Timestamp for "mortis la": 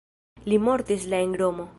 0.69-1.21